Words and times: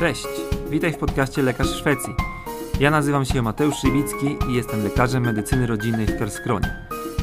Cześć, 0.00 0.26
witaj 0.70 0.92
w 0.92 0.96
podcaście 0.96 1.42
Lekarz 1.42 1.68
Szwecji. 1.68 2.14
Ja 2.80 2.90
nazywam 2.90 3.24
się 3.24 3.42
Mateusz 3.42 3.76
Szywicki 3.76 4.36
i 4.50 4.54
jestem 4.54 4.82
lekarzem 4.82 5.22
medycyny 5.22 5.66
rodzinnej 5.66 6.06
w 6.06 6.18
Kerskronie. 6.18 6.76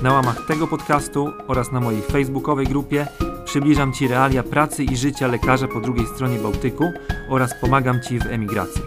Na 0.04 0.14
łamach 0.14 0.46
tego 0.48 0.68
podcastu 0.68 1.30
oraz 1.48 1.72
na 1.72 1.80
mojej 1.80 2.02
facebookowej 2.02 2.68
grupie 2.68 3.08
przybliżam 3.46 3.94
Ci 3.94 4.08
realia 4.08 4.44
pracy 4.44 4.84
i 4.84 4.98
życia 4.98 5.28
lekarza 5.28 5.68
po 5.68 5.82
drugiej 5.82 6.06
stronie 6.06 6.40
Bałtyku 6.40 6.92
oraz 7.30 7.62
pomagam 7.62 8.02
Ci 8.02 8.20
w 8.20 8.26
emigracji. 8.26 8.82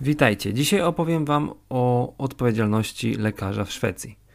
Witajcie. 0.00 0.54
Dzisiaj 0.54 0.80
opowiem 0.80 1.24
Wam 1.24 1.50
o 1.70 2.14
odpowiedzialności 2.18 3.14
lekarza 3.14 3.64
w 3.64 3.72
Szwecji. 3.72 4.25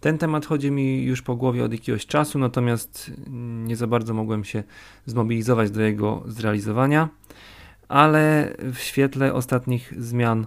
Ten 0.00 0.18
temat 0.18 0.46
chodzi 0.46 0.70
mi 0.70 1.04
już 1.04 1.22
po 1.22 1.36
głowie 1.36 1.64
od 1.64 1.72
jakiegoś 1.72 2.06
czasu, 2.06 2.38
natomiast 2.38 3.10
nie 3.66 3.76
za 3.76 3.86
bardzo 3.86 4.14
mogłem 4.14 4.44
się 4.44 4.62
zmobilizować 5.06 5.70
do 5.70 5.80
jego 5.80 6.22
zrealizowania, 6.26 7.08
ale 7.88 8.54
w 8.72 8.78
świetle 8.78 9.34
ostatnich 9.34 9.94
zmian 9.98 10.46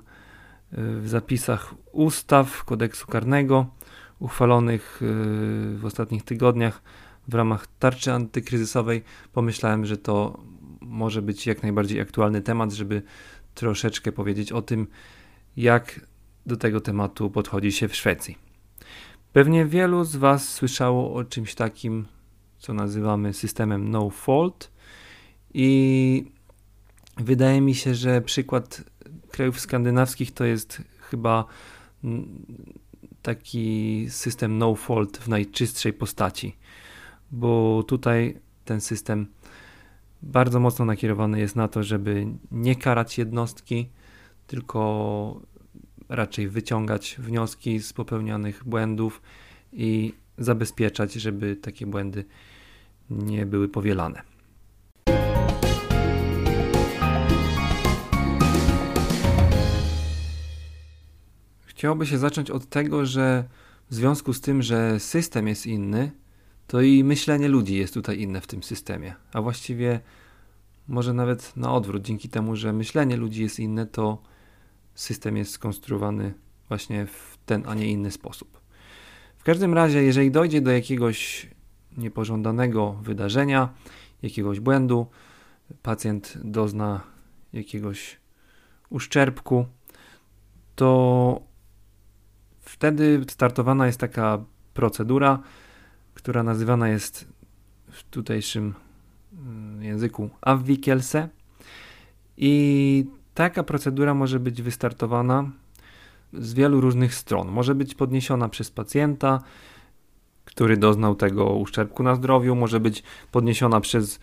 w 0.72 1.04
zapisach 1.08 1.74
ustaw 1.92 2.64
kodeksu 2.64 3.08
karnego 3.08 3.66
uchwalonych 4.20 5.02
y, 5.02 5.78
w 5.78 5.86
ostatnich 5.86 6.24
tygodniach 6.24 6.82
w 7.28 7.34
ramach 7.34 7.68
tarczy 7.80 8.14
antykryzysowej 8.14 9.04
pomyślałem, 9.34 9.86
że 9.86 9.98
to 9.98 10.44
może 10.82 11.22
być 11.22 11.48
jak 11.48 11.64
najbardziej 11.64 12.02
aktualny 12.02 12.42
temat, 12.42 12.72
żeby 12.72 13.02
troszeczkę 13.56 14.12
powiedzieć 14.12 14.52
o 14.52 14.62
tym, 14.62 14.88
jak 15.58 16.00
do 16.46 16.58
tego 16.58 16.82
tematu 16.82 17.32
podchodzi 17.32 17.72
się 17.72 17.88
w 17.88 17.96
Szwecji. 17.96 18.51
Pewnie 19.34 19.66
wielu 19.66 20.04
z 20.04 20.16
Was 20.16 20.50
słyszało 20.50 21.14
o 21.14 21.24
czymś 21.24 21.56
takim, 21.56 22.06
co 22.58 22.74
nazywamy 22.74 23.34
systemem 23.34 23.92
no 23.92 24.10
fault. 24.10 24.72
I 25.54 26.26
wydaje 27.18 27.62
mi 27.62 27.76
się, 27.76 27.96
że 27.96 28.22
przykład 28.22 28.84
krajów 29.32 29.60
skandynawskich 29.60 30.32
to 30.32 30.46
jest 30.46 30.82
chyba 31.00 31.46
taki 33.22 34.06
system 34.10 34.58
no 34.58 34.76
fault 34.76 35.18
w 35.18 35.28
najczystszej 35.28 35.94
postaci, 35.94 36.56
bo 37.32 37.84
tutaj 37.88 38.40
ten 38.66 38.82
system 38.82 39.28
bardzo 40.22 40.60
mocno 40.60 40.86
nakierowany 40.86 41.40
jest 41.40 41.56
na 41.56 41.68
to, 41.68 41.84
żeby 41.84 42.28
nie 42.52 42.76
karać 42.76 43.18
jednostki, 43.18 43.90
tylko 44.48 45.42
raczej 46.12 46.48
wyciągać 46.48 47.16
wnioski 47.20 47.80
z 47.80 47.94
popełnionych 47.94 48.64
błędów 48.66 49.22
i 49.74 50.14
zabezpieczać, 50.38 51.14
żeby 51.14 51.56
takie 51.56 51.86
błędy 51.86 52.26
nie 53.10 53.46
były 53.46 53.70
powielane. 53.70 54.22
Chciałoby 61.66 62.06
się 62.06 62.18
zacząć 62.18 62.52
od 62.52 62.70
tego, 62.70 63.06
że 63.06 63.44
w 63.90 63.96
związku 63.96 64.34
z 64.34 64.42
tym, 64.42 64.62
że 64.62 65.00
system 65.00 65.48
jest 65.48 65.68
inny, 65.68 66.12
to 66.68 66.82
i 66.82 67.04
myślenie 67.04 67.48
ludzi 67.48 67.76
jest 67.76 67.94
tutaj 67.94 68.20
inne 68.22 68.42
w 68.42 68.48
tym 68.48 68.64
systemie. 68.64 69.16
A 69.34 69.42
właściwie 69.42 70.00
może 70.88 71.14
nawet 71.14 71.58
na 71.58 71.74
odwrót, 71.74 72.04
dzięki 72.04 72.30
temu, 72.30 72.56
że 72.56 72.74
myślenie 72.74 73.18
ludzi 73.18 73.42
jest 73.42 73.60
inne, 73.60 73.86
to 73.86 74.22
system 74.96 75.38
jest 75.38 75.52
skonstruowany 75.52 76.34
właśnie 76.68 77.06
w 77.06 77.38
ten, 77.46 77.64
a 77.68 77.74
nie 77.76 77.92
inny 77.92 78.12
sposób. 78.12 78.62
W 79.38 79.44
każdym 79.44 79.74
razie, 79.74 80.04
jeżeli 80.04 80.32
dojdzie 80.32 80.62
do 80.62 80.72
jakiegoś 80.72 81.50
niepożądanego 81.98 82.94
wydarzenia, 82.94 83.74
jakiegoś 84.22 84.60
błędu, 84.60 85.08
pacjent 85.84 86.38
dozna 86.44 87.02
jakiegoś 87.54 88.18
uszczerbku, 88.90 89.66
to 90.76 91.42
wtedy 92.60 93.22
startowana 93.30 93.86
jest 93.86 94.00
taka 94.00 94.44
procedura, 94.74 95.40
która 96.14 96.44
nazywana 96.44 96.90
jest 96.90 97.28
w 97.92 98.04
tutejszym 98.04 98.74
mm, 99.34 99.84
języku 99.84 100.30
avvikelse 100.42 101.30
i 102.38 103.06
Taka 103.42 103.64
procedura 103.64 104.14
może 104.14 104.40
być 104.40 104.62
wystartowana 104.62 105.52
z 106.34 106.54
wielu 106.54 106.82
różnych 106.82 107.16
stron. 107.16 107.48
Może 107.48 107.76
być 107.76 107.96
podniesiona 107.96 108.50
przez 108.50 108.72
pacjenta, 108.72 109.44
który 110.46 110.78
doznał 110.78 111.16
tego 111.16 111.46
uszczerbku 111.46 112.04
na 112.04 112.16
zdrowiu, 112.16 112.56
może 112.56 112.80
być 112.80 113.04
podniesiona 113.32 113.82
przez 113.82 114.20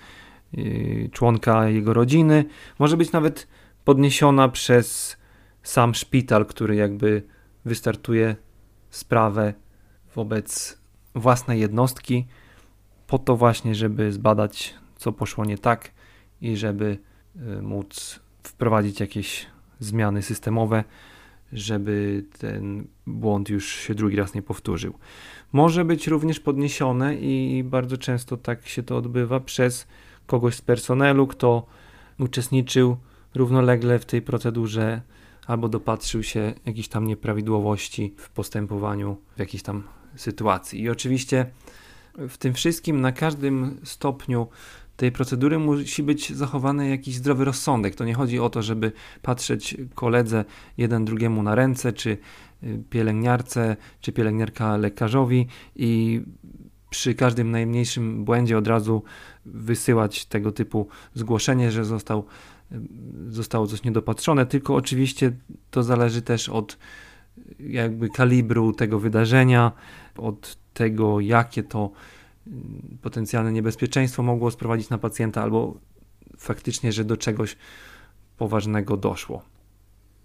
yy, 0.52 1.08
członka 1.12 1.68
jego 1.68 1.94
rodziny, 1.94 2.44
może 2.78 2.96
być 2.96 3.12
nawet 3.12 3.48
podniesiona 3.84 4.48
przez 4.48 5.16
sam 5.62 5.94
szpital, 5.94 6.46
który 6.46 6.76
jakby 6.76 7.22
wystartuje 7.64 8.36
sprawę 8.90 9.54
wobec 10.14 10.78
własnej 11.14 11.60
jednostki, 11.60 12.26
po 13.06 13.18
to 13.18 13.36
właśnie, 13.36 13.74
żeby 13.74 14.12
zbadać, 14.12 14.74
co 14.96 15.12
poszło 15.12 15.44
nie 15.44 15.58
tak 15.58 15.90
i 16.40 16.56
żeby 16.56 16.98
yy, 17.36 17.62
móc 17.62 18.27
wprowadzić 18.48 19.00
jakieś 19.00 19.46
zmiany 19.80 20.22
systemowe, 20.22 20.84
żeby 21.52 22.24
ten 22.38 22.86
błąd 23.06 23.48
już 23.48 23.72
się 23.72 23.94
drugi 23.94 24.16
raz 24.16 24.34
nie 24.34 24.42
powtórzył. 24.42 24.94
Może 25.52 25.84
być 25.84 26.06
również 26.06 26.40
podniesione 26.40 27.14
i 27.14 27.64
bardzo 27.64 27.96
często 27.96 28.36
tak 28.36 28.66
się 28.66 28.82
to 28.82 28.96
odbywa 28.96 29.40
przez 29.40 29.86
kogoś 30.26 30.54
z 30.54 30.62
personelu, 30.62 31.26
kto 31.26 31.66
uczestniczył 32.18 32.96
równolegle 33.34 33.98
w 33.98 34.04
tej 34.04 34.22
procedurze 34.22 35.02
albo 35.46 35.68
dopatrzył 35.68 36.22
się 36.22 36.54
jakichś 36.66 36.88
tam 36.88 37.06
nieprawidłowości 37.06 38.14
w 38.16 38.30
postępowaniu 38.30 39.16
w 39.36 39.38
jakiejś 39.38 39.62
tam 39.62 39.82
sytuacji. 40.16 40.82
I 40.82 40.88
oczywiście 40.88 41.46
w 42.28 42.38
tym 42.38 42.54
wszystkim 42.54 43.00
na 43.00 43.12
każdym 43.12 43.80
stopniu 43.84 44.48
tej 44.98 45.12
procedury 45.12 45.58
musi 45.58 46.02
być 46.02 46.34
zachowany 46.34 46.88
jakiś 46.88 47.14
zdrowy 47.14 47.44
rozsądek. 47.44 47.94
To 47.94 48.04
nie 48.04 48.14
chodzi 48.14 48.38
o 48.40 48.50
to, 48.50 48.62
żeby 48.62 48.92
patrzeć 49.22 49.76
koledze 49.94 50.44
jeden 50.76 51.04
drugiemu 51.04 51.42
na 51.42 51.54
ręce, 51.54 51.92
czy 51.92 52.18
y, 52.62 52.82
pielęgniarce, 52.90 53.76
czy 54.00 54.12
pielęgniarka 54.12 54.76
lekarzowi 54.76 55.46
i 55.76 56.20
przy 56.90 57.14
każdym 57.14 57.50
najmniejszym 57.50 58.24
błędzie 58.24 58.58
od 58.58 58.66
razu 58.66 59.02
wysyłać 59.46 60.24
tego 60.24 60.52
typu 60.52 60.88
zgłoszenie, 61.14 61.70
że 61.70 61.84
został, 61.84 62.24
y, 62.72 62.76
zostało 63.28 63.66
coś 63.66 63.82
niedopatrzone, 63.82 64.46
tylko 64.46 64.74
oczywiście 64.74 65.32
to 65.70 65.82
zależy 65.82 66.22
też 66.22 66.48
od 66.48 66.78
jakby 67.60 68.08
kalibru 68.08 68.72
tego 68.72 68.98
wydarzenia, 68.98 69.72
od 70.16 70.58
tego, 70.74 71.20
jakie 71.20 71.62
to 71.62 71.90
potencjalne 73.02 73.52
niebezpieczeństwo 73.52 74.22
mogło 74.22 74.50
sprowadzić 74.50 74.90
na 74.90 74.98
pacjenta, 74.98 75.42
albo 75.42 75.74
faktycznie, 76.38 76.92
że 76.92 77.04
do 77.04 77.16
czegoś 77.16 77.56
poważnego 78.36 78.96
doszło. 78.96 79.42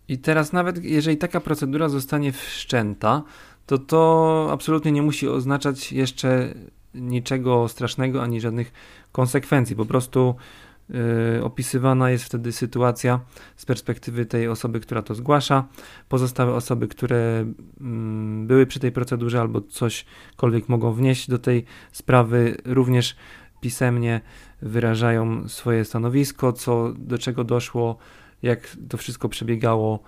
I 0.08 0.18
teraz, 0.18 0.54
nawet 0.54 0.84
jeżeli 0.84 1.18
taka 1.18 1.40
procedura 1.40 1.90
zostanie 1.90 2.32
wszczęta, 2.32 3.24
to 3.66 3.78
to 3.78 4.48
absolutnie 4.52 4.92
nie 4.92 5.02
musi 5.02 5.28
oznaczać 5.28 5.92
jeszcze 5.92 6.54
niczego 6.94 7.68
strasznego 7.68 8.24
ani 8.24 8.42
żadnych 8.42 8.72
konsekwencji. 9.12 9.76
Po 9.76 9.86
prostu 9.86 10.36
Y, 10.36 10.73
opisywana 11.44 12.12
jest 12.12 12.24
wtedy 12.24 12.52
sytuacja 12.52 13.20
z 13.56 13.66
perspektywy 13.66 14.26
tej 14.26 14.48
osoby, 14.48 14.80
która 14.80 15.02
to 15.02 15.16
zgłasza. 15.16 15.68
Pozostałe 16.10 16.54
osoby, 16.54 16.88
które 16.88 17.46
mm, 17.82 18.48
były 18.48 18.66
przy 18.66 18.80
tej 18.80 18.92
procedurze 18.92 19.42
albo 19.42 19.62
cośkolwiek 19.62 20.70
mogą 20.70 20.94
wnieść 20.94 21.30
do 21.30 21.40
tej 21.40 21.66
sprawy, 21.92 22.58
również 22.66 23.16
pisemnie 23.62 24.22
wyrażają 24.62 25.50
swoje 25.50 25.86
stanowisko, 25.86 26.54
co 26.54 26.94
do 26.98 27.18
czego 27.18 27.44
doszło, 27.44 27.98
jak 28.42 28.78
to 28.90 28.98
wszystko 28.98 29.30
przebiegało, 29.30 30.00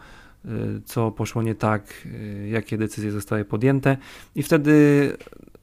y, 0.45 0.49
co 0.85 1.11
poszło 1.11 1.43
nie 1.43 1.55
tak, 1.55 2.05
y, 2.05 2.47
jakie 2.51 2.77
decyzje 2.77 3.11
zostały 3.11 3.45
podjęte, 3.45 3.97
i 4.35 4.43
wtedy 4.43 5.17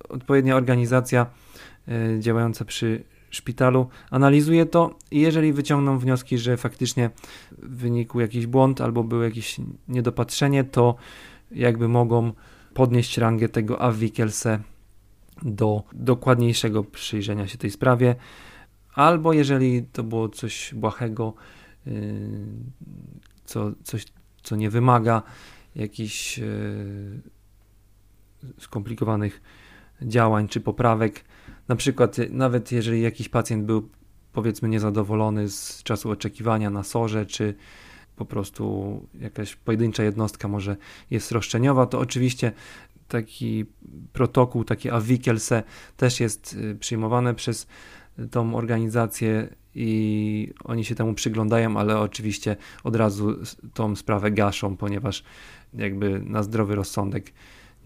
odpowiednia 0.09 0.57
organizacja 0.57 1.27
działająca 2.19 2.65
przy 2.65 3.05
szpitalu, 3.33 3.89
analizuje 4.11 4.67
to 4.67 4.99
i 5.11 5.21
jeżeli 5.21 5.53
wyciągną 5.53 5.99
wnioski, 5.99 6.39
że 6.39 6.57
faktycznie 6.57 7.11
wynikł 7.59 8.21
jakiś 8.21 8.47
błąd 8.47 8.81
albo 8.81 9.05
było 9.05 9.23
jakieś 9.23 9.57
niedopatrzenie, 9.89 10.65
to 10.65 10.95
jakby 11.51 11.89
mogą 11.89 12.33
podnieść 12.75 13.19
rangę 13.19 13.49
tego 13.49 13.81
Avvikelse 13.81 14.59
do 15.43 15.83
dokładniejszego 15.93 16.85
przyjrzenia 16.85 17.47
się 17.47 17.59
tej 17.59 17.71
sprawie, 17.71 18.15
albo 18.95 19.33
jeżeli 19.33 19.83
to 19.83 20.03
było 20.03 20.29
coś 20.29 20.75
błahego, 20.75 21.35
yy, 21.87 21.93
co, 23.45 23.73
coś, 23.83 24.07
co 24.43 24.57
nie 24.57 24.71
wymaga 24.71 25.23
jakichś 25.77 26.39
yy, 26.39 27.21
skomplikowanych 28.59 29.43
działań 30.03 30.49
czy 30.49 30.61
poprawek, 30.61 31.25
na 31.69 31.77
przykład, 31.77 32.17
nawet 32.31 32.73
jeżeli 32.73 33.03
jakiś 33.03 33.29
pacjent 33.29 33.65
był 33.65 33.89
powiedzmy 34.33 34.69
niezadowolony 34.69 35.49
z 35.49 35.83
czasu 35.83 36.11
oczekiwania 36.11 36.71
na 36.71 36.83
sorze, 36.83 37.27
czy 37.27 37.55
po 38.17 38.25
prostu 38.25 39.07
jakaś 39.21 39.57
pojedyncza 39.57 40.03
jednostka 40.03 40.49
może 40.49 40.77
jest 41.11 41.33
roszczeniowa, 41.33 41.87
to 41.87 41.99
oczywiście 41.99 42.53
taki 43.09 43.65
protokół, 44.13 44.65
takie 44.65 44.93
awikelse 44.93 45.63
też 45.97 46.21
jest 46.21 46.55
y, 46.55 46.77
przyjmowane 46.81 47.35
przez 47.35 47.67
tą 48.31 48.55
organizację 48.55 49.49
i 49.75 50.53
oni 50.65 50.85
się 50.85 50.95
temu 50.95 51.15
przyglądają, 51.15 51.77
ale 51.77 51.99
oczywiście 51.99 52.57
od 52.85 52.97
razu 52.97 53.37
tą 53.75 53.97
sprawę 53.97 54.31
gaszą, 54.31 54.77
ponieważ 54.77 55.25
jakby 55.75 56.21
na 56.21 56.43
zdrowy 56.43 56.75
rozsądek 56.75 57.33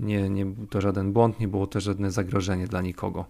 nie, 0.01 0.31
nie 0.31 0.47
był 0.47 0.67
to 0.67 0.81
żaden 0.81 1.13
błąd, 1.13 1.41
nie 1.41 1.49
było 1.49 1.67
to 1.67 1.81
żadne 1.81 2.11
zagrożenie 2.11 2.67
dla 2.67 2.83
nikogo. 2.83 3.25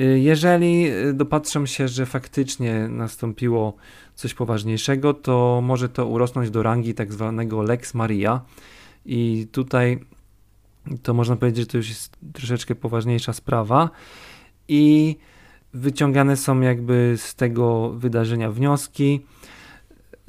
Y, 0.00 0.20
jeżeli 0.20 0.86
dopatrzą 1.14 1.66
się, 1.66 1.88
że 1.88 2.06
faktycznie 2.06 2.88
nastąpiło 2.88 3.76
coś 4.14 4.34
poważniejszego, 4.34 5.14
to 5.14 5.60
może 5.62 5.88
to 5.88 6.06
urosnąć 6.06 6.50
do 6.50 6.62
rangi 6.62 6.94
tak 6.94 7.12
zwanego 7.12 7.62
Lex 7.62 7.94
Maria. 7.94 8.40
I 9.06 9.46
tutaj 9.52 9.98
to 11.02 11.14
można 11.14 11.36
powiedzieć, 11.36 11.60
że 11.60 11.66
to 11.66 11.76
już 11.76 11.88
jest 11.88 12.16
troszeczkę 12.32 12.74
poważniejsza 12.74 13.32
sprawa. 13.32 13.90
I 14.68 15.16
wyciągane 15.74 16.36
są 16.36 16.60
jakby 16.60 17.14
z 17.16 17.34
tego 17.34 17.90
wydarzenia 17.90 18.50
wnioski. 18.50 19.20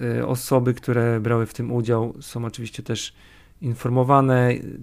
Y, 0.02 0.28
osoby, 0.28 0.74
które 0.74 1.20
brały 1.20 1.46
w 1.46 1.54
tym 1.54 1.72
udział, 1.72 2.14
są 2.22 2.46
oczywiście 2.46 2.84
też 2.84 3.14
informowane 3.64 4.52
y, 4.52 4.80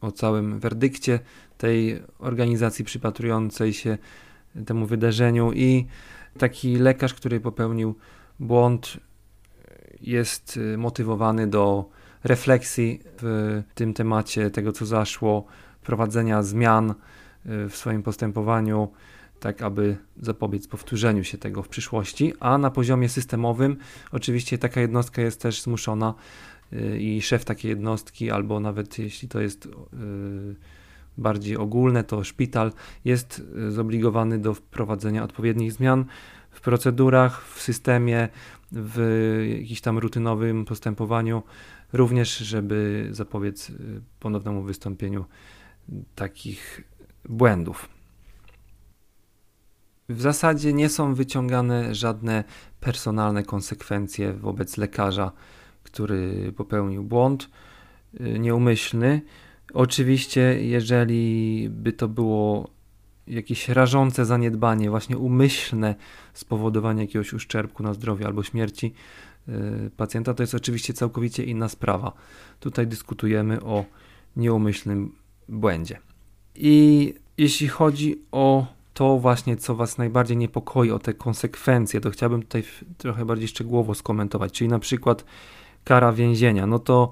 o 0.00 0.12
całym 0.12 0.60
werdykcie 0.60 1.18
tej 1.58 2.02
organizacji 2.18 2.84
przypatrującej 2.84 3.72
się 3.72 3.98
temu 4.66 4.86
wydarzeniu. 4.86 5.52
I 5.52 5.86
taki 6.38 6.76
lekarz, 6.76 7.14
który 7.14 7.40
popełnił 7.40 7.94
błąd, 8.40 8.96
jest 10.00 10.56
y, 10.56 10.78
motywowany 10.78 11.46
do 11.46 11.90
refleksji 12.24 13.00
w 13.18 13.62
tym 13.74 13.94
temacie 13.94 14.50
tego, 14.50 14.72
co 14.72 14.86
zaszło, 14.86 15.44
prowadzenia 15.82 16.42
zmian 16.42 16.94
w 17.44 17.76
swoim 17.76 18.02
postępowaniu, 18.02 18.88
tak 19.40 19.62
aby 19.62 19.96
zapobiec 20.22 20.66
powtórzeniu 20.66 21.24
się 21.24 21.38
tego 21.38 21.62
w 21.62 21.68
przyszłości, 21.68 22.32
a 22.40 22.58
na 22.58 22.70
poziomie 22.70 23.08
systemowym 23.08 23.76
oczywiście 24.12 24.58
taka 24.58 24.80
jednostka 24.80 25.22
jest 25.22 25.42
też 25.42 25.62
zmuszona 25.62 26.14
y, 26.14 26.59
i 26.98 27.22
szef 27.22 27.44
takiej 27.44 27.68
jednostki, 27.68 28.30
albo 28.30 28.60
nawet 28.60 28.98
jeśli 28.98 29.28
to 29.28 29.40
jest 29.40 29.66
y, 29.66 29.70
bardziej 31.18 31.56
ogólne, 31.56 32.04
to 32.04 32.24
szpital 32.24 32.72
jest 33.04 33.42
y, 33.68 33.70
zobligowany 33.70 34.38
do 34.38 34.54
wprowadzenia 34.54 35.24
odpowiednich 35.24 35.72
zmian 35.72 36.04
w 36.50 36.60
procedurach, 36.60 37.46
w 37.46 37.62
systemie, 37.62 38.28
w 38.72 38.98
jakimś 39.58 39.80
tam 39.80 39.98
rutynowym 39.98 40.64
postępowaniu, 40.64 41.42
również 41.92 42.36
żeby 42.36 43.08
zapobiec 43.10 43.72
ponownemu 44.20 44.62
wystąpieniu 44.62 45.24
takich 46.14 46.82
błędów. 47.28 47.88
W 50.08 50.20
zasadzie 50.20 50.72
nie 50.72 50.88
są 50.88 51.14
wyciągane 51.14 51.94
żadne 51.94 52.44
personalne 52.80 53.42
konsekwencje 53.42 54.32
wobec 54.32 54.76
lekarza, 54.76 55.32
który 55.82 56.52
popełnił 56.56 57.04
błąd 57.04 57.50
y, 58.20 58.38
nieumyślny. 58.38 59.22
Oczywiście, 59.74 60.62
jeżeli 60.62 61.68
by 61.70 61.92
to 61.92 62.08
było 62.08 62.70
jakieś 63.26 63.68
rażące 63.68 64.24
zaniedbanie, 64.24 64.90
właśnie 64.90 65.18
umyślne 65.18 65.94
spowodowanie 66.34 67.02
jakiegoś 67.02 67.32
uszczerbku 67.32 67.82
na 67.82 67.94
zdrowiu 67.94 68.26
albo 68.26 68.42
śmierci 68.42 68.94
y, 69.48 69.90
pacjenta, 69.96 70.34
to 70.34 70.42
jest 70.42 70.54
oczywiście 70.54 70.92
całkowicie 70.92 71.44
inna 71.44 71.68
sprawa. 71.68 72.12
Tutaj 72.60 72.86
dyskutujemy 72.86 73.62
o 73.62 73.84
nieumyślnym 74.36 75.12
błędzie. 75.48 75.98
I 76.54 77.14
jeśli 77.38 77.68
chodzi 77.68 78.22
o 78.32 78.66
to 78.94 79.18
właśnie, 79.18 79.56
co 79.56 79.74
Was 79.74 79.98
najbardziej 79.98 80.36
niepokoi, 80.36 80.90
o 80.90 80.98
te 80.98 81.14
konsekwencje, 81.14 82.00
to 82.00 82.10
chciałbym 82.10 82.42
tutaj 82.42 82.64
trochę 82.98 83.24
bardziej 83.24 83.48
szczegółowo 83.48 83.94
skomentować. 83.94 84.52
Czyli 84.52 84.70
na 84.70 84.78
przykład 84.78 85.24
kara 85.84 86.12
więzienia. 86.12 86.66
No 86.66 86.78
to 86.78 87.10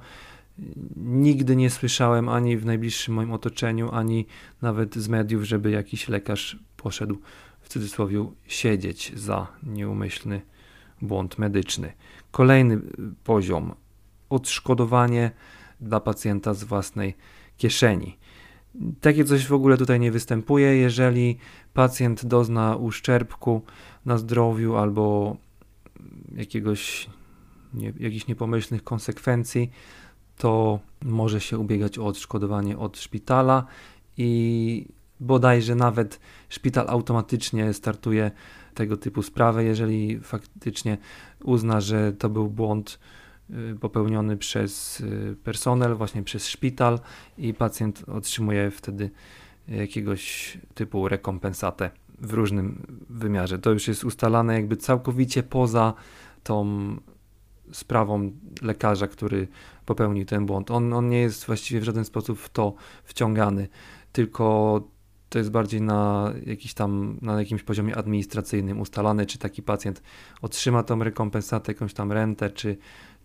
nigdy 0.96 1.56
nie 1.56 1.70
słyszałem 1.70 2.28
ani 2.28 2.56
w 2.56 2.66
najbliższym 2.66 3.14
moim 3.14 3.32
otoczeniu, 3.32 3.90
ani 3.92 4.26
nawet 4.62 4.96
z 4.96 5.08
mediów, 5.08 5.42
żeby 5.42 5.70
jakiś 5.70 6.08
lekarz 6.08 6.58
poszedł 6.76 7.18
w 7.60 7.68
cudzysłowie 7.68 8.26
siedzieć 8.46 9.12
za 9.16 9.46
nieumyślny 9.62 10.40
błąd 11.02 11.38
medyczny. 11.38 11.92
Kolejny 12.30 12.80
poziom 13.24 13.74
odszkodowanie 14.30 15.30
dla 15.80 16.00
pacjenta 16.00 16.54
z 16.54 16.64
własnej 16.64 17.14
kieszeni. 17.56 18.18
Takie 19.00 19.24
coś 19.24 19.46
w 19.46 19.52
ogóle 19.52 19.76
tutaj 19.76 20.00
nie 20.00 20.12
występuje. 20.12 20.76
Jeżeli 20.76 21.38
pacjent 21.74 22.26
dozna 22.26 22.76
uszczerbku 22.76 23.62
na 24.04 24.18
zdrowiu 24.18 24.76
albo 24.76 25.36
jakiegoś, 26.34 27.10
nie, 27.74 27.92
jakichś 28.00 28.26
niepomyślnych 28.26 28.84
konsekwencji, 28.84 29.70
to 30.36 30.80
może 31.02 31.40
się 31.40 31.58
ubiegać 31.58 31.98
o 31.98 32.06
odszkodowanie 32.06 32.78
od 32.78 32.98
szpitala 32.98 33.66
i 34.16 34.88
bodajże 35.20 35.74
nawet 35.74 36.20
szpital 36.48 36.88
automatycznie 36.88 37.72
startuje 37.72 38.30
tego 38.74 38.96
typu 38.96 39.22
sprawę, 39.22 39.64
jeżeli 39.64 40.20
faktycznie 40.20 40.98
uzna, 41.44 41.80
że 41.80 42.12
to 42.12 42.28
był 42.28 42.48
błąd 42.48 42.98
Y, 43.50 43.78
popełniony 43.80 44.36
przez 44.36 45.00
y, 45.00 45.36
personel, 45.44 45.94
właśnie 45.94 46.22
przez 46.22 46.48
szpital 46.48 47.00
i 47.38 47.54
pacjent 47.54 48.04
otrzymuje 48.08 48.70
wtedy 48.70 49.10
jakiegoś 49.68 50.58
typu 50.74 51.08
rekompensatę 51.08 51.90
w 52.18 52.32
różnym 52.32 52.86
wymiarze. 53.10 53.58
To 53.58 53.70
już 53.70 53.88
jest 53.88 54.04
ustalane 54.04 54.54
jakby 54.54 54.76
całkowicie 54.76 55.42
poza 55.42 55.94
tą 56.42 56.66
sprawą 57.72 58.32
lekarza, 58.62 59.06
który 59.06 59.48
popełnił 59.86 60.24
ten 60.24 60.46
błąd. 60.46 60.70
On, 60.70 60.92
on 60.92 61.08
nie 61.08 61.20
jest 61.20 61.46
właściwie 61.46 61.80
w 61.80 61.84
żaden 61.84 62.04
sposób 62.04 62.38
w 62.38 62.48
to 62.48 62.74
wciągany, 63.04 63.68
tylko 64.12 64.80
to 65.28 65.38
jest 65.38 65.50
bardziej 65.50 65.80
na 65.82 66.32
jakiś 66.46 66.74
tam, 66.74 67.18
na 67.22 67.38
jakimś 67.38 67.62
poziomie 67.62 67.96
administracyjnym 67.96 68.80
ustalane, 68.80 69.26
czy 69.26 69.38
taki 69.38 69.62
pacjent 69.62 70.02
otrzyma 70.42 70.82
tą 70.82 71.04
rekompensatę, 71.04 71.72
jakąś 71.72 71.94
tam 71.94 72.12
rentę, 72.12 72.50
czy, 72.50 72.76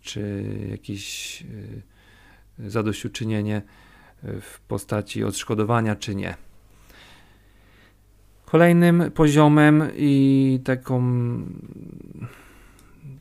czy 0.02 0.44
jakieś 0.70 1.42
y, 1.42 2.70
zadośćuczynienie 2.70 3.62
w 4.22 4.60
postaci 4.68 5.24
odszkodowania, 5.24 5.96
czy 5.96 6.14
nie. 6.14 6.34
Kolejnym 8.44 9.10
poziomem 9.10 9.88
i 9.96 10.60
taką, 10.64 11.02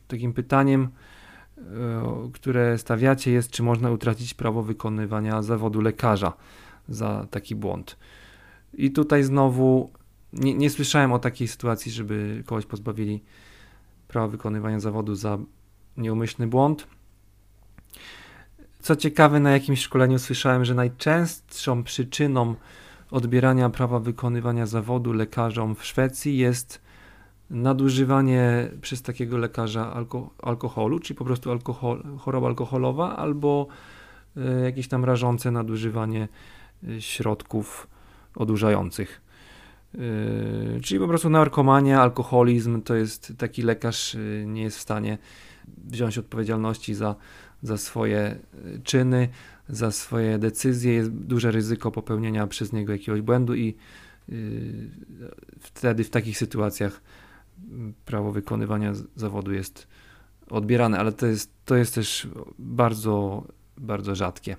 takim 0.07 0.33
pytaniem, 0.33 0.83
y, 0.83 1.12
które 2.33 2.77
stawiacie, 2.77 3.31
jest, 3.31 3.51
czy 3.51 3.63
można 3.63 3.91
utracić 3.91 4.33
prawo 4.33 4.63
wykonywania 4.63 5.41
zawodu 5.41 5.81
lekarza 5.81 6.33
za 6.89 7.27
taki 7.31 7.55
błąd. 7.55 7.97
I 8.73 8.91
tutaj 8.91 9.23
znowu 9.23 9.91
nie, 10.33 10.53
nie 10.53 10.69
słyszałem 10.69 11.11
o 11.11 11.19
takiej 11.19 11.47
sytuacji, 11.47 11.91
żeby 11.91 12.43
kogoś 12.45 12.65
pozbawili 12.65 13.23
prawa 14.07 14.27
wykonywania 14.27 14.79
zawodu 14.79 15.15
za 15.15 15.37
nieumyślny 15.97 16.47
błąd. 16.47 16.87
Co 18.79 18.95
ciekawe, 18.95 19.39
na 19.39 19.51
jakimś 19.51 19.81
szkoleniu 19.81 20.19
słyszałem, 20.19 20.65
że 20.65 20.75
najczęstszą 20.75 21.83
przyczyną 21.83 22.55
odbierania 23.11 23.69
prawa 23.69 23.99
wykonywania 23.99 24.65
zawodu 24.65 25.13
lekarzom 25.13 25.75
w 25.75 25.85
Szwecji 25.85 26.37
jest 26.37 26.81
nadużywanie 27.53 28.71
przez 28.81 29.01
takiego 29.01 29.37
lekarza 29.37 29.93
alko 29.93 30.29
alkoholu, 30.41 30.99
czyli 30.99 31.17
po 31.17 31.25
prostu 31.25 31.51
alkohol, 31.51 32.03
choroba 32.19 32.47
alkoholowa, 32.47 33.15
albo 33.15 33.67
y, 34.37 34.41
jakieś 34.63 34.87
tam 34.87 35.05
rażące 35.05 35.51
nadużywanie 35.51 36.27
y, 36.83 37.01
środków 37.01 37.87
odurzających. 38.35 39.21
Y, 39.95 40.79
czyli 40.83 40.99
po 40.99 41.07
prostu 41.07 41.29
narkomania, 41.29 42.01
alkoholizm 42.01 42.81
to 42.81 42.95
jest 42.95 43.33
taki 43.37 43.61
lekarz 43.61 44.17
nie 44.45 44.61
jest 44.61 44.77
w 44.77 44.81
stanie 44.81 45.17
wziąć 45.85 46.17
odpowiedzialności 46.17 46.93
za, 46.93 47.15
za 47.61 47.77
swoje 47.77 48.19
e, 48.19 48.39
czyny, 48.83 49.29
za 49.69 49.91
swoje 49.91 50.37
decyzje. 50.37 50.93
Jest 50.93 51.11
duże 51.11 51.51
ryzyko 51.51 51.91
popełnienia 51.91 52.47
przez 52.47 52.73
niego 52.73 52.93
jakiegoś 52.93 53.21
błędu 53.21 53.55
i 53.55 53.75
wtedy 55.59 56.03
w 56.03 56.09
takich 56.09 56.37
sytuacjach 56.37 57.01
prawo 58.05 58.31
wykonywania 58.31 58.93
zawodu 59.15 59.53
jest 59.53 59.87
odbierane, 60.49 60.99
ale 60.99 61.11
to 61.11 61.25
jest, 61.25 61.51
to 61.65 61.75
jest 61.75 61.95
też 61.95 62.27
bardzo, 62.59 63.43
bardzo 63.77 64.15
rzadkie. 64.15 64.57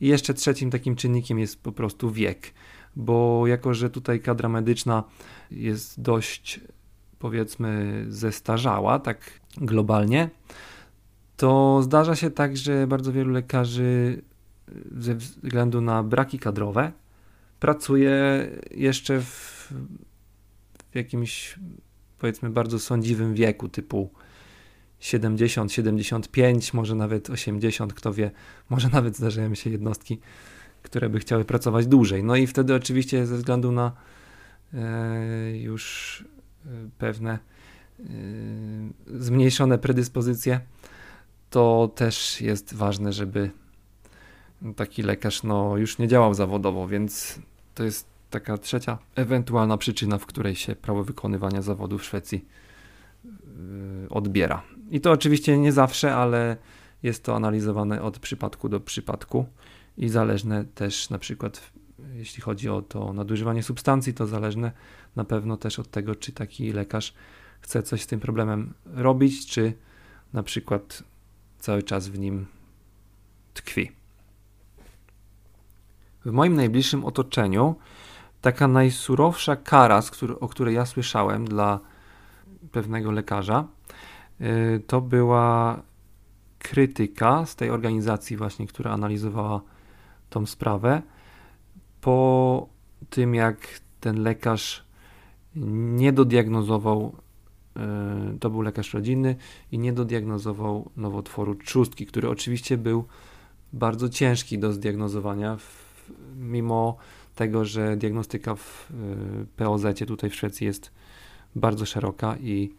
I 0.00 0.08
jeszcze 0.08 0.34
trzecim 0.34 0.70
takim 0.70 0.96
czynnikiem 0.96 1.38
jest 1.38 1.62
po 1.62 1.72
prostu 1.72 2.10
wiek, 2.10 2.54
bo 2.96 3.46
jako, 3.46 3.74
że 3.74 3.90
tutaj 3.90 4.20
kadra 4.20 4.48
medyczna 4.48 5.04
jest 5.50 6.00
dość 6.00 6.60
powiedzmy 7.18 8.04
zestarzała, 8.08 8.98
tak 8.98 9.40
globalnie, 9.56 10.30
to 11.36 11.80
zdarza 11.82 12.16
się 12.16 12.30
tak, 12.30 12.56
że 12.56 12.86
bardzo 12.86 13.12
wielu 13.12 13.30
lekarzy 13.30 14.22
ze 14.96 15.14
względu 15.14 15.80
na 15.80 16.02
braki 16.02 16.38
kadrowe 16.38 16.92
pracuje 17.60 18.46
jeszcze 18.70 19.20
w, 19.20 19.72
w 20.92 20.96
jakimś 20.96 21.58
powiedzmy 22.20 22.50
bardzo 22.50 22.78
sądziwym 22.78 23.34
wieku, 23.34 23.68
typu 23.68 24.10
70, 24.98 25.72
75, 25.72 26.74
może 26.74 26.94
nawet 26.94 27.30
80, 27.30 27.94
kto 27.94 28.12
wie, 28.12 28.30
może 28.70 28.88
nawet 28.88 29.16
zdarzają 29.16 29.54
się 29.54 29.70
jednostki, 29.70 30.20
które 30.82 31.08
by 31.08 31.18
chciały 31.18 31.44
pracować 31.44 31.86
dłużej. 31.86 32.24
No 32.24 32.36
i 32.36 32.46
wtedy 32.46 32.74
oczywiście 32.74 33.26
ze 33.26 33.36
względu 33.36 33.72
na 33.72 33.92
e, 34.74 35.56
już 35.56 36.24
e, 36.66 36.68
pewne 36.98 37.32
e, 37.32 38.04
zmniejszone 39.06 39.78
predyspozycje, 39.78 40.60
to 41.50 41.92
też 41.94 42.40
jest 42.40 42.74
ważne, 42.74 43.12
żeby 43.12 43.50
taki 44.76 45.02
lekarz 45.02 45.42
no, 45.42 45.76
już 45.76 45.98
nie 45.98 46.08
działał 46.08 46.34
zawodowo, 46.34 46.88
więc 46.88 47.38
to 47.74 47.84
jest 47.84 48.09
taka 48.30 48.58
trzecia 48.58 48.98
ewentualna 49.14 49.76
przyczyna, 49.76 50.18
w 50.18 50.26
której 50.26 50.54
się 50.54 50.76
prawo 50.76 51.04
wykonywania 51.04 51.62
zawodu 51.62 51.98
w 51.98 52.04
Szwecji 52.04 52.44
yy, 53.24 54.08
odbiera. 54.10 54.62
I 54.90 55.00
to 55.00 55.10
oczywiście 55.10 55.58
nie 55.58 55.72
zawsze, 55.72 56.14
ale 56.14 56.56
jest 57.02 57.24
to 57.24 57.36
analizowane 57.36 58.02
od 58.02 58.18
przypadku 58.18 58.68
do 58.68 58.80
przypadku 58.80 59.46
i 59.96 60.08
zależne 60.08 60.64
też 60.64 61.10
na 61.10 61.18
przykład 61.18 61.70
jeśli 62.14 62.42
chodzi 62.42 62.68
o 62.68 62.82
to 62.82 63.12
nadużywanie 63.12 63.62
substancji, 63.62 64.14
to 64.14 64.26
zależne 64.26 64.72
na 65.16 65.24
pewno 65.24 65.56
też 65.56 65.78
od 65.78 65.90
tego, 65.90 66.14
czy 66.14 66.32
taki 66.32 66.72
lekarz 66.72 67.14
chce 67.60 67.82
coś 67.82 68.02
z 68.02 68.06
tym 68.06 68.20
problemem 68.20 68.74
robić, 68.86 69.46
czy 69.46 69.72
na 70.32 70.42
przykład 70.42 71.02
cały 71.58 71.82
czas 71.82 72.08
w 72.08 72.18
nim 72.18 72.46
tkwi. 73.54 73.92
W 76.24 76.30
moim 76.30 76.54
najbliższym 76.54 77.04
otoczeniu 77.04 77.74
taka 78.40 78.68
najsurowsza 78.68 79.56
kara, 79.56 80.02
o 80.40 80.48
której 80.48 80.74
ja 80.74 80.86
słyszałem 80.86 81.44
dla 81.44 81.80
pewnego 82.72 83.10
lekarza, 83.10 83.64
y, 84.40 84.82
to 84.86 85.00
była 85.00 85.82
krytyka 86.58 87.46
z 87.46 87.56
tej 87.56 87.70
organizacji 87.70 88.36
właśnie, 88.36 88.66
która 88.66 88.90
analizowała 88.90 89.60
tą 90.30 90.46
sprawę. 90.46 91.02
Po 92.00 92.68
tym 93.10 93.34
jak 93.34 93.56
ten 94.00 94.22
lekarz 94.22 94.84
nie 95.96 96.12
dodiagnozował 96.12 97.16
y, 98.34 98.38
to 98.38 98.50
był 98.50 98.62
lekarz 98.62 98.94
rodzinny 98.94 99.36
i 99.72 99.78
nie 99.78 99.92
dodiagnozował 99.92 100.90
nowotworu 100.96 101.54
trzustki, 101.54 102.06
który 102.06 102.28
oczywiście 102.28 102.78
był 102.78 103.04
bardzo 103.72 104.08
ciężki 104.08 104.58
do 104.58 104.72
zdiagnozowania 104.72 105.56
mimo 106.36 106.96
tego, 107.40 107.64
że 107.64 107.96
diagnostyka 107.96 108.54
w 108.54 108.90
y, 108.90 109.46
POZ 109.56 109.82
tutaj 110.06 110.30
w 110.30 110.34
Szwecji 110.34 110.66
jest 110.66 110.92
bardzo 111.54 111.86
szeroka 111.86 112.36
i, 112.36 112.74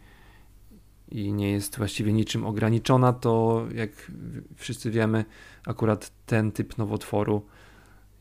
i 1.08 1.32
nie 1.32 1.50
jest 1.50 1.78
właściwie 1.78 2.12
niczym 2.12 2.46
ograniczona, 2.46 3.12
to 3.12 3.66
jak 3.74 3.90
wszyscy 4.56 4.90
wiemy, 4.90 5.24
akurat 5.66 6.12
ten 6.26 6.52
typ 6.52 6.78
nowotworu 6.78 7.46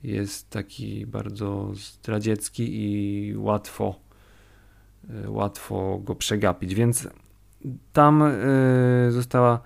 jest 0.04 0.50
taki 0.50 1.06
bardzo 1.06 1.72
zdradziecki 1.74 2.64
i 2.74 3.38
łatwo, 3.38 3.96
y, 5.26 5.30
łatwo 5.30 6.02
go 6.04 6.16
przegapić. 6.16 6.76
Więc 6.76 7.08
tam 7.94 8.22
y, 8.22 9.12
została 9.12 9.62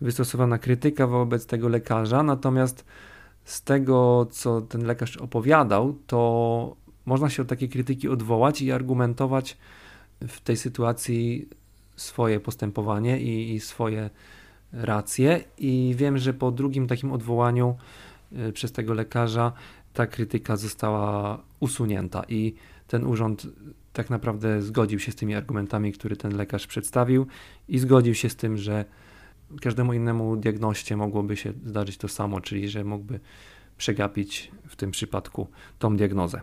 wystosowana 0.00 0.58
krytyka 0.58 1.06
wobec 1.06 1.46
tego 1.46 1.68
lekarza, 1.68 2.22
natomiast 2.22 2.84
z 3.48 3.62
tego, 3.62 4.26
co 4.30 4.60
ten 4.60 4.84
lekarz 4.84 5.16
opowiadał, 5.16 5.96
to 6.06 6.76
można 7.06 7.30
się 7.30 7.42
od 7.42 7.48
takiej 7.48 7.68
krytyki 7.68 8.08
odwołać 8.08 8.62
i 8.62 8.72
argumentować 8.72 9.56
w 10.20 10.40
tej 10.40 10.56
sytuacji 10.56 11.48
swoje 11.96 12.40
postępowanie 12.40 13.20
i, 13.20 13.54
i 13.54 13.60
swoje 13.60 14.10
racje. 14.72 15.44
I 15.58 15.94
wiem, 15.96 16.18
że 16.18 16.34
po 16.34 16.50
drugim 16.50 16.86
takim 16.86 17.12
odwołaniu 17.12 17.76
y, 18.48 18.52
przez 18.52 18.72
tego 18.72 18.94
lekarza 18.94 19.52
ta 19.92 20.06
krytyka 20.06 20.56
została 20.56 21.38
usunięta 21.60 22.22
i 22.28 22.54
ten 22.88 23.06
urząd 23.06 23.46
tak 23.92 24.10
naprawdę 24.10 24.62
zgodził 24.62 24.98
się 24.98 25.12
z 25.12 25.16
tymi 25.16 25.34
argumentami, 25.34 25.92
które 25.92 26.16
ten 26.16 26.36
lekarz 26.36 26.66
przedstawił 26.66 27.26
i 27.68 27.78
zgodził 27.78 28.14
się 28.14 28.28
z 28.28 28.36
tym, 28.36 28.56
że 28.56 28.84
każdemu 29.60 29.92
innemu 29.92 30.36
diagnoście 30.36 30.96
mogłoby 30.96 31.36
się 31.36 31.52
zdarzyć 31.66 31.96
to 31.96 32.08
samo, 32.08 32.40
czyli 32.40 32.68
że 32.68 32.84
mógłby 32.84 33.20
przegapić 33.78 34.50
w 34.66 34.76
tym 34.76 34.90
przypadku 34.90 35.48
tą 35.78 35.96
diagnozę. 35.96 36.40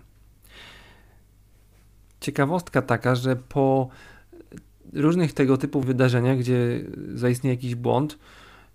Ciekawostka 2.20 2.82
taka, 2.82 3.16
że 3.16 3.36
po 3.36 3.90
różnych 4.94 5.34
tego 5.34 5.58
typu 5.58 5.82
wydarzeniach, 5.82 6.38
gdzie 6.38 6.84
zaistnieje 7.14 7.56
jakiś 7.56 7.76
błąd, 7.76 8.18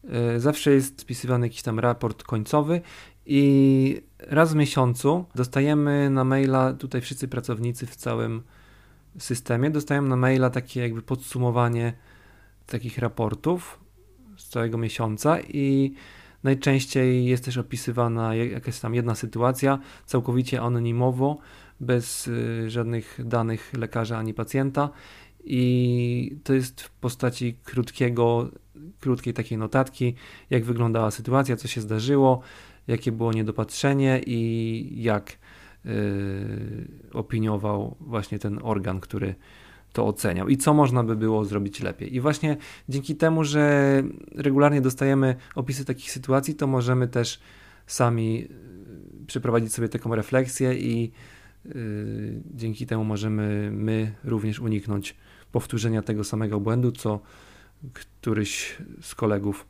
e, 0.09 0.41
zawsze 0.41 0.71
jest 0.71 1.01
spisywany 1.01 1.47
jakiś 1.47 1.63
tam 1.63 1.79
raport 1.79 2.23
końcowy 2.23 2.81
i 3.27 4.03
raz 4.19 4.53
w 4.53 4.57
miesiącu 4.57 5.25
dostajemy 5.35 6.11
na 6.11 6.25
maila, 6.25 6.73
tutaj 6.73 7.01
wszyscy 7.01 7.29
pracownicy 7.29 7.87
w 7.87 7.97
całym 7.97 8.43
systemie 9.19 9.71
dostają 9.71 10.03
na 10.03 10.17
maila 10.17 10.51
takie 10.51 10.81
jakby 10.81 11.03
podsumowanie 11.03 11.93
takich 12.67 12.99
raportów 12.99 13.81
z 14.41 14.49
całego 14.49 14.79
miesiąca 14.79 15.41
i 15.41 15.95
najczęściej 16.43 17.27
jest 17.27 17.45
też 17.45 17.59
opisywana 17.59 18.35
jakaś 18.35 18.81
tam 18.81 18.95
jedna 18.95 19.15
sytuacja, 19.15 19.79
całkowicie 20.07 20.61
anonimowo, 20.61 21.39
bez 21.81 22.29
y, 22.29 22.71
żadnych 22.71 23.21
danych 23.25 23.73
lekarza 23.79 24.19
ani 24.19 24.35
pacjenta. 24.35 24.91
I 25.45 26.37
to 26.45 26.55
jest 26.55 26.81
w 26.81 26.91
postaci 26.91 27.57
krótkiego, 27.65 28.51
krótkiej 29.01 29.35
takiej 29.35 29.59
notatki, 29.59 30.15
jak 30.51 30.65
wyglądała 30.65 31.11
sytuacja, 31.11 31.57
co 31.57 31.69
się 31.69 31.81
zdarzyło, 31.81 32.41
jakie 32.89 33.13
było 33.13 33.33
niedopatrzenie 33.33 34.21
i 34.27 35.03
jak 35.03 35.39
yy, 35.85 35.93
opiniował 37.13 37.97
właśnie 38.01 38.39
ten 38.39 38.59
organ, 38.63 39.01
który 39.01 39.35
to 39.93 40.07
oceniał 40.07 40.49
i 40.49 40.57
co 40.57 40.75
można 40.75 41.05
by 41.05 41.17
było 41.17 41.45
zrobić 41.45 41.81
lepiej. 41.81 42.15
I 42.15 42.21
właśnie 42.21 42.57
dzięki 42.89 43.17
temu, 43.17 43.45
że 43.45 44.03
regularnie 44.35 44.81
dostajemy 44.81 45.37
opisy 45.55 45.85
takich 45.85 46.13
sytuacji, 46.13 46.55
to 46.55 46.67
możemy 46.67 47.09
też 47.09 47.41
sami 47.87 48.49
y, 49.23 49.27
przeprowadzić 49.27 49.75
sobie 49.75 49.89
taką 49.89 50.15
refleksję 50.15 50.75
i 50.75 51.13
yy, 51.65 51.73
dzięki 52.55 52.87
temu 52.87 53.05
możemy 53.05 53.71
my 53.73 54.15
również 54.25 54.61
uniknąć 54.61 55.17
powtórzenia 55.53 56.03
tego 56.03 56.25
samego 56.25 56.61
błędu, 56.61 56.93
co 56.93 57.21
któryś 57.93 58.77
z 59.01 59.15
kolegów 59.15 59.67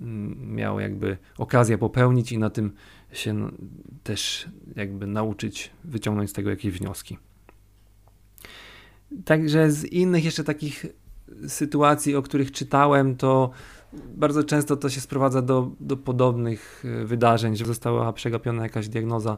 mm, 0.00 0.54
miał 0.54 0.80
jakby 0.80 1.16
okazję 1.38 1.78
popełnić 1.78 2.32
i 2.32 2.38
na 2.38 2.50
tym 2.50 2.72
się 3.12 3.50
też 4.02 4.48
jakby 4.76 5.06
nauczyć, 5.06 5.70
wyciągnąć 5.84 6.30
z 6.30 6.32
tego 6.32 6.50
jakieś 6.50 6.72
wnioski. 6.72 7.18
Także 9.24 9.70
z 9.70 9.84
innych 9.84 10.24
jeszcze 10.24 10.44
takich 10.44 10.86
sytuacji, 11.48 12.16
o 12.16 12.22
których 12.22 12.52
czytałem, 12.52 13.16
to 13.16 13.50
bardzo 14.14 14.44
często 14.44 14.76
to 14.76 14.90
się 14.90 15.00
sprowadza 15.00 15.42
do, 15.42 15.70
do 15.80 15.96
podobnych 15.96 16.84
e, 16.84 17.04
wydarzeń, 17.04 17.56
że 17.56 17.64
została 17.64 18.12
przegapiona 18.12 18.62
jakaś 18.62 18.88
diagnoza 18.88 19.36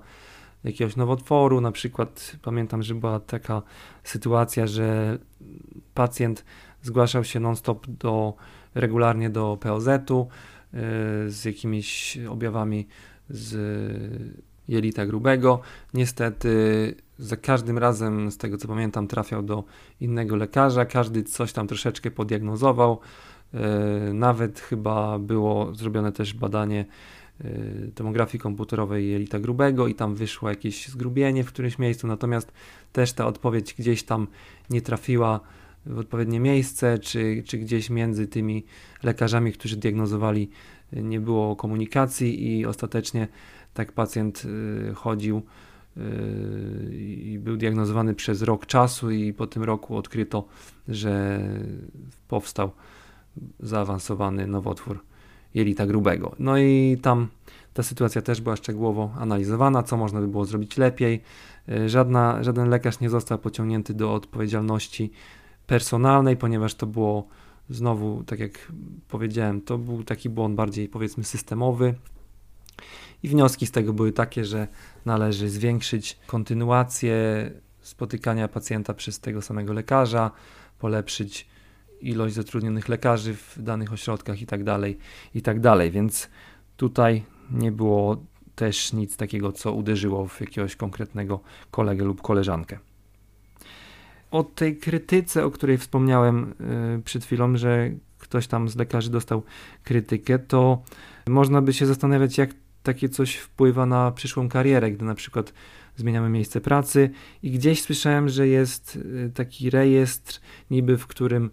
jakiegoś 0.64 0.96
nowotworu. 0.96 1.60
Na 1.60 1.72
przykład 1.72 2.36
pamiętam, 2.42 2.82
że 2.82 2.94
była 2.94 3.20
taka 3.20 3.62
sytuacja, 4.04 4.66
że 4.66 5.18
pacjent 5.94 6.44
zgłaszał 6.82 7.24
się 7.24 7.40
non-stop 7.40 7.86
do, 7.86 8.34
regularnie 8.74 9.30
do 9.30 9.58
POZ-u 9.60 10.20
e, 10.20 10.78
z 11.30 11.44
jakimiś 11.44 12.18
objawami 12.28 12.88
z 13.28 13.56
jelita 14.68 15.06
grubego. 15.06 15.60
Niestety 15.94 16.94
za 17.18 17.36
każdym 17.36 17.78
razem, 17.78 18.30
z 18.30 18.38
tego 18.38 18.56
co 18.56 18.68
pamiętam, 18.68 19.08
trafiał 19.08 19.42
do 19.42 19.64
innego 20.00 20.36
lekarza, 20.36 20.84
każdy 20.84 21.22
coś 21.22 21.52
tam 21.52 21.66
troszeczkę 21.66 22.10
podiagnozował. 22.10 23.00
E, 23.54 24.12
nawet 24.12 24.60
chyba 24.60 25.18
było 25.18 25.74
zrobione 25.74 26.12
też 26.12 26.34
badanie 26.34 26.84
e, 27.40 27.48
tomografii 27.94 28.42
komputerowej 28.42 29.10
jelita 29.10 29.38
grubego 29.38 29.88
i 29.88 29.94
tam 29.94 30.14
wyszło 30.14 30.48
jakieś 30.48 30.88
zgrubienie 30.88 31.44
w 31.44 31.48
którymś 31.48 31.78
miejscu, 31.78 32.06
natomiast 32.06 32.52
też 32.92 33.12
ta 33.12 33.26
odpowiedź 33.26 33.74
gdzieś 33.74 34.02
tam 34.02 34.26
nie 34.70 34.82
trafiła 34.82 35.40
w 35.86 35.98
odpowiednie 35.98 36.40
miejsce, 36.40 36.98
czy, 36.98 37.42
czy 37.46 37.58
gdzieś 37.58 37.90
między 37.90 38.26
tymi 38.26 38.64
lekarzami, 39.02 39.52
którzy 39.52 39.76
diagnozowali, 39.76 40.50
nie 40.92 41.20
było 41.20 41.56
komunikacji 41.56 42.58
i 42.58 42.66
ostatecznie 42.66 43.28
tak 43.74 43.92
pacjent 43.92 44.44
y, 44.44 44.94
chodził 44.94 45.42
i 46.90 47.38
był 47.42 47.56
diagnozowany 47.56 48.14
przez 48.14 48.42
rok 48.42 48.66
czasu 48.66 49.10
i 49.10 49.32
po 49.32 49.46
tym 49.46 49.62
roku 49.62 49.96
odkryto, 49.96 50.44
że 50.88 51.40
powstał 52.28 52.70
zaawansowany 53.60 54.46
nowotwór 54.46 55.04
jelita 55.54 55.86
grubego. 55.86 56.34
No 56.38 56.58
i 56.58 56.98
tam 57.02 57.28
ta 57.74 57.82
sytuacja 57.82 58.22
też 58.22 58.40
była 58.40 58.56
szczegółowo 58.56 59.12
analizowana, 59.18 59.82
co 59.82 59.96
można 59.96 60.20
by 60.20 60.28
było 60.28 60.44
zrobić 60.44 60.76
lepiej. 60.76 61.22
E, 61.68 61.88
żadna, 61.88 62.42
żaden 62.42 62.68
lekarz 62.68 63.00
nie 63.00 63.10
został 63.10 63.38
pociągnięty 63.38 63.94
do 63.94 64.14
odpowiedzialności 64.14 65.10
personalnej, 65.66 66.36
ponieważ 66.36 66.74
to 66.74 66.86
było 66.86 67.26
znowu, 67.70 68.24
tak 68.24 68.40
jak 68.40 68.72
powiedziałem, 69.08 69.60
to 69.60 69.78
był 69.78 70.04
taki 70.04 70.28
błąd 70.28 70.54
bardziej 70.54 70.88
powiedzmy 70.88 71.24
systemowy. 71.24 71.94
I 73.22 73.28
wnioski 73.28 73.66
z 73.66 73.70
tego 73.70 73.92
były 73.92 74.12
takie, 74.12 74.44
że 74.44 74.68
należy 75.04 75.48
zwiększyć 75.48 76.18
kontynuację 76.26 77.16
spotykania 77.80 78.48
pacjenta 78.48 78.94
przez 78.94 79.20
tego 79.20 79.42
samego 79.42 79.72
lekarza, 79.72 80.30
polepszyć 80.78 81.46
ilość 82.00 82.34
zatrudnionych 82.34 82.88
lekarzy 82.88 83.34
w 83.34 83.62
danych 83.62 83.92
ośrodkach 83.92 84.42
i 84.42 84.46
tak 84.46 84.64
dalej, 84.64 84.98
i 85.34 85.42
tak. 85.42 85.60
Więc 85.90 86.30
tutaj 86.76 87.24
nie 87.50 87.72
było 87.72 88.24
też 88.54 88.92
nic 88.92 89.16
takiego, 89.16 89.52
co 89.52 89.72
uderzyło 89.72 90.26
w 90.26 90.40
jakiegoś 90.40 90.76
konkretnego 90.76 91.40
kolegę 91.70 92.04
lub 92.04 92.22
koleżankę. 92.22 92.78
O 94.30 94.44
tej 94.44 94.76
krytyce, 94.76 95.44
o 95.44 95.50
której 95.50 95.78
wspomniałem 95.78 96.54
yy, 96.94 97.02
przed 97.02 97.24
chwilą, 97.24 97.56
że 97.56 97.90
ktoś 98.18 98.46
tam 98.46 98.68
z 98.68 98.76
lekarzy 98.76 99.10
dostał 99.10 99.42
krytykę, 99.84 100.38
to 100.38 100.82
można 101.28 101.62
by 101.62 101.72
się 101.72 101.86
zastanawiać, 101.86 102.38
jak 102.38 102.50
takie 102.82 103.08
coś 103.08 103.34
wpływa 103.34 103.86
na 103.86 104.10
przyszłą 104.10 104.48
karierę, 104.48 104.90
gdy 104.90 105.04
na 105.04 105.14
przykład 105.14 105.52
zmieniamy 105.96 106.28
miejsce 106.28 106.60
pracy 106.60 107.10
i 107.42 107.50
gdzieś 107.50 107.82
słyszałem, 107.82 108.28
że 108.28 108.48
jest 108.48 108.96
y, 108.96 109.30
taki 109.34 109.70
rejestr 109.70 110.40
niby, 110.70 110.98
w 110.98 111.06
którym 111.06 111.50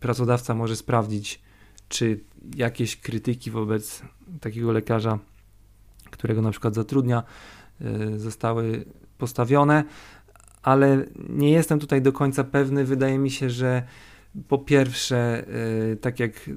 pracodawca 0.00 0.54
może 0.54 0.76
sprawdzić, 0.76 1.40
czy 1.88 2.20
jakieś 2.56 2.96
krytyki 2.96 3.50
wobec 3.50 4.02
takiego 4.40 4.72
lekarza, 4.72 5.18
którego 6.10 6.42
na 6.42 6.50
przykład 6.50 6.74
zatrudnia, 6.74 7.22
y, 7.80 8.18
zostały 8.18 8.84
postawione, 9.18 9.84
ale 10.62 11.04
nie 11.28 11.50
jestem 11.50 11.78
tutaj 11.78 12.02
do 12.02 12.12
końca 12.12 12.44
pewny. 12.44 12.84
Wydaje 12.84 13.18
mi 13.18 13.30
się, 13.30 13.50
że 13.50 13.82
po 14.48 14.58
pierwsze, 14.58 15.44
y, 15.92 15.96
tak 15.96 16.20
jak 16.20 16.50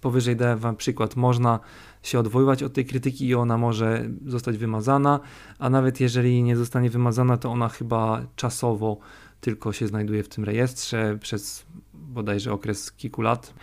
powyżej 0.00 0.36
dałem 0.36 0.58
Wam 0.58 0.76
przykład, 0.76 1.16
można 1.16 1.60
się 2.02 2.18
odwoływać 2.18 2.62
od 2.62 2.72
tej 2.72 2.86
krytyki 2.86 3.26
i 3.26 3.34
ona 3.34 3.58
może 3.58 4.08
zostać 4.26 4.58
wymazana, 4.58 5.20
a 5.58 5.70
nawet 5.70 6.00
jeżeli 6.00 6.42
nie 6.42 6.56
zostanie 6.56 6.90
wymazana, 6.90 7.36
to 7.36 7.50
ona 7.50 7.68
chyba 7.68 8.22
czasowo 8.36 8.98
tylko 9.40 9.72
się 9.72 9.86
znajduje 9.86 10.22
w 10.22 10.28
tym 10.28 10.44
rejestrze 10.44 11.18
przez 11.20 11.66
bodajże 11.94 12.52
okres 12.52 12.92
kilku 12.92 13.22
lat 13.22 13.54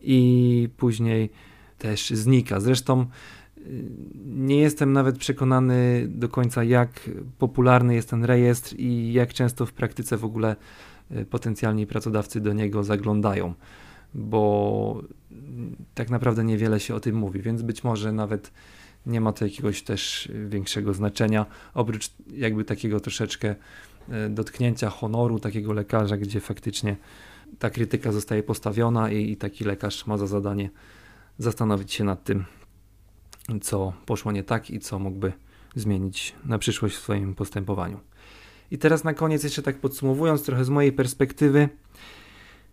i 0.00 0.68
później 0.76 1.30
też 1.78 2.10
znika. 2.10 2.60
Zresztą 2.60 3.06
y, 3.58 3.84
nie 4.24 4.60
jestem 4.60 4.92
nawet 4.92 5.18
przekonany 5.18 6.06
do 6.08 6.28
końca, 6.28 6.64
jak 6.64 7.10
popularny 7.38 7.94
jest 7.94 8.10
ten 8.10 8.24
rejestr 8.24 8.74
i 8.78 9.12
jak 9.12 9.32
często 9.32 9.66
w 9.66 9.72
praktyce 9.72 10.16
w 10.16 10.24
ogóle 10.24 10.56
y, 11.10 11.24
potencjalni 11.24 11.86
pracodawcy 11.86 12.40
do 12.40 12.52
niego 12.52 12.84
zaglądają, 12.84 13.54
bo 14.14 15.02
tak 15.94 16.10
naprawdę 16.10 16.44
niewiele 16.44 16.80
się 16.80 16.94
o 16.94 17.00
tym 17.00 17.16
mówi, 17.16 17.42
więc 17.42 17.62
być 17.62 17.84
może 17.84 18.12
nawet 18.12 18.52
nie 19.06 19.20
ma 19.20 19.32
to 19.32 19.44
jakiegoś 19.44 19.82
też 19.82 20.32
większego 20.48 20.94
znaczenia, 20.94 21.46
oprócz 21.74 22.10
jakby 22.32 22.64
takiego 22.64 23.00
troszeczkę 23.00 23.54
y, 24.26 24.30
dotknięcia 24.30 24.90
honoru 24.90 25.38
takiego 25.38 25.72
lekarza, 25.72 26.16
gdzie 26.16 26.40
faktycznie 26.40 26.96
ta 27.58 27.70
krytyka 27.70 28.12
zostaje 28.12 28.42
postawiona 28.42 29.10
i, 29.10 29.30
i 29.30 29.36
taki 29.36 29.64
lekarz 29.64 30.06
ma 30.06 30.18
za 30.18 30.26
zadanie 30.26 30.70
zastanowić 31.38 31.92
się 31.92 32.04
nad 32.04 32.24
tym, 32.24 32.44
co 33.60 33.92
poszło 34.06 34.32
nie 34.32 34.44
tak 34.44 34.70
i 34.70 34.80
co 34.80 34.98
mógłby 34.98 35.32
zmienić 35.74 36.34
na 36.44 36.58
przyszłość 36.58 36.96
w 36.96 37.00
swoim 37.00 37.34
postępowaniu. 37.34 38.00
I 38.70 38.78
teraz 38.78 39.04
na 39.04 39.14
koniec, 39.14 39.44
jeszcze 39.44 39.62
tak 39.62 39.78
podsumowując, 39.78 40.42
trochę 40.42 40.64
z 40.64 40.68
mojej 40.68 40.92
perspektywy, 40.92 41.68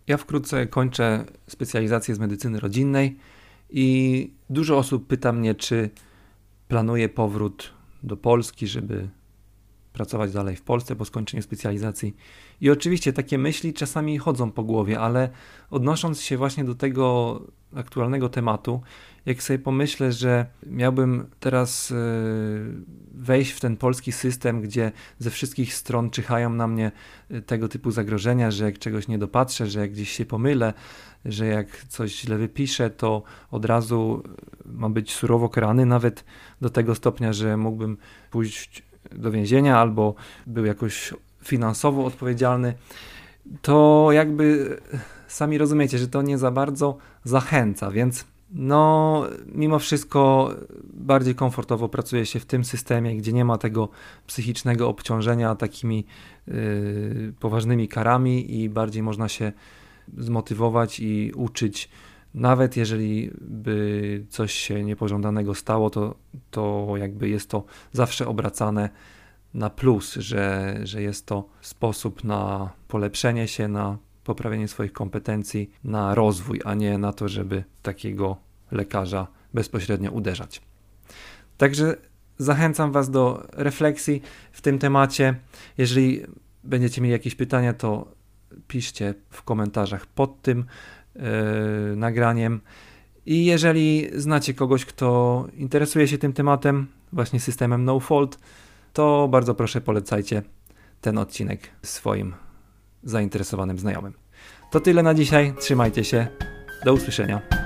ja 0.06 0.16
wkrótce 0.16 0.66
kończę 0.66 1.24
specjalizację 1.46 2.14
z 2.14 2.18
medycyny 2.18 2.60
rodzinnej 2.60 3.16
i 3.70 4.30
dużo 4.50 4.78
osób 4.78 5.06
pyta 5.06 5.32
mnie, 5.32 5.54
czy 5.54 5.90
planuję 6.68 7.08
powrót 7.08 7.72
do 8.02 8.16
Polski, 8.16 8.66
żeby 8.66 9.08
pracować 9.96 10.32
dalej 10.32 10.56
w 10.56 10.62
Polsce 10.62 10.96
po 10.96 11.04
skończeniu 11.04 11.42
specjalizacji. 11.42 12.16
I 12.60 12.70
oczywiście 12.70 13.12
takie 13.12 13.38
myśli 13.38 13.74
czasami 13.74 14.18
chodzą 14.18 14.50
po 14.50 14.62
głowie, 14.62 15.00
ale 15.00 15.28
odnosząc 15.70 16.20
się 16.20 16.36
właśnie 16.36 16.64
do 16.64 16.74
tego 16.74 17.40
aktualnego 17.74 18.28
tematu, 18.28 18.80
jak 19.26 19.42
sobie 19.42 19.58
pomyślę, 19.58 20.12
że 20.12 20.46
miałbym 20.66 21.26
teraz 21.40 21.90
e, 21.90 21.94
wejść 23.14 23.50
w 23.52 23.60
ten 23.60 23.76
polski 23.76 24.12
system, 24.12 24.60
gdzie 24.60 24.92
ze 25.18 25.30
wszystkich 25.30 25.74
stron 25.74 26.10
czyhają 26.10 26.50
na 26.50 26.66
mnie 26.66 26.92
e, 27.30 27.40
tego 27.40 27.68
typu 27.68 27.90
zagrożenia, 27.90 28.50
że 28.50 28.64
jak 28.64 28.78
czegoś 28.78 29.08
nie 29.08 29.18
dopatrzę, 29.18 29.66
że 29.66 29.80
jak 29.80 29.92
gdzieś 29.92 30.10
się 30.10 30.26
pomylę, 30.26 30.74
że 31.24 31.46
jak 31.46 31.84
coś 31.88 32.20
źle 32.20 32.38
wypiszę, 32.38 32.90
to 32.90 33.22
od 33.50 33.64
razu 33.64 34.22
mam 34.66 34.92
być 34.92 35.12
surowo 35.12 35.48
karany, 35.48 35.86
nawet 35.86 36.24
do 36.60 36.70
tego 36.70 36.94
stopnia, 36.94 37.32
że 37.32 37.56
mógłbym 37.56 37.96
pójść 38.30 38.82
do 39.12 39.30
więzienia 39.30 39.78
albo 39.78 40.14
był 40.46 40.64
jakoś 40.64 41.14
finansowo 41.44 42.04
odpowiedzialny, 42.04 42.74
to 43.62 44.08
jakby 44.12 44.76
sami 45.28 45.58
rozumiecie, 45.58 45.98
że 45.98 46.08
to 46.08 46.22
nie 46.22 46.38
za 46.38 46.50
bardzo 46.50 46.96
zachęca, 47.24 47.90
więc 47.90 48.24
no, 48.50 49.24
mimo 49.54 49.78
wszystko 49.78 50.50
bardziej 50.94 51.34
komfortowo 51.34 51.88
pracuje 51.88 52.26
się 52.26 52.40
w 52.40 52.46
tym 52.46 52.64
systemie, 52.64 53.16
gdzie 53.16 53.32
nie 53.32 53.44
ma 53.44 53.58
tego 53.58 53.88
psychicznego 54.26 54.88
obciążenia 54.88 55.54
takimi 55.54 56.04
yy, 56.46 57.32
poważnymi 57.40 57.88
karami 57.88 58.62
i 58.62 58.68
bardziej 58.70 59.02
można 59.02 59.28
się 59.28 59.52
zmotywować 60.18 61.00
i 61.00 61.32
uczyć. 61.36 61.88
Nawet 62.36 62.76
jeżeli 62.76 63.30
by 63.40 64.26
coś 64.28 64.52
się 64.52 64.84
niepożądanego 64.84 65.54
stało, 65.54 65.90
to, 65.90 66.14
to 66.50 66.94
jakby 66.96 67.28
jest 67.28 67.50
to 67.50 67.64
zawsze 67.92 68.26
obracane 68.26 68.90
na 69.54 69.70
plus, 69.70 70.14
że, 70.14 70.74
że 70.82 71.02
jest 71.02 71.26
to 71.26 71.48
sposób 71.60 72.24
na 72.24 72.70
polepszenie 72.88 73.48
się, 73.48 73.68
na 73.68 73.98
poprawienie 74.24 74.68
swoich 74.68 74.92
kompetencji, 74.92 75.70
na 75.84 76.14
rozwój, 76.14 76.60
a 76.64 76.74
nie 76.74 76.98
na 76.98 77.12
to, 77.12 77.28
żeby 77.28 77.64
takiego 77.82 78.36
lekarza 78.70 79.26
bezpośrednio 79.54 80.10
uderzać. 80.10 80.62
Także 81.56 81.96
zachęcam 82.38 82.92
Was 82.92 83.10
do 83.10 83.46
refleksji 83.52 84.22
w 84.52 84.60
tym 84.60 84.78
temacie. 84.78 85.34
Jeżeli 85.78 86.22
będziecie 86.64 87.00
mieli 87.00 87.12
jakieś 87.12 87.34
pytania, 87.34 87.72
to 87.72 88.12
piszcie 88.68 89.14
w 89.30 89.42
komentarzach 89.42 90.06
pod 90.06 90.42
tym 90.42 90.64
nagraniem. 91.96 92.60
I 93.26 93.44
jeżeli 93.44 94.08
znacie 94.14 94.54
kogoś, 94.54 94.84
kto 94.84 95.46
interesuje 95.54 96.08
się 96.08 96.18
tym 96.18 96.32
tematem, 96.32 96.86
właśnie 97.12 97.40
systemem 97.40 97.84
No 97.84 98.00
Fault, 98.00 98.38
to 98.92 99.28
bardzo 99.28 99.54
proszę 99.54 99.80
polecajcie 99.80 100.42
ten 101.00 101.18
odcinek 101.18 101.70
swoim 101.82 102.34
zainteresowanym 103.04 103.78
znajomym. 103.78 104.12
To 104.70 104.80
tyle 104.80 105.02
na 105.02 105.14
dzisiaj. 105.14 105.54
Trzymajcie 105.60 106.04
się. 106.04 106.26
Do 106.84 106.92
usłyszenia. 106.92 107.65